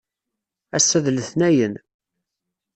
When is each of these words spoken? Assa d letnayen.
Assa 0.77 0.99
d 1.03 1.05
letnayen. 1.15 1.73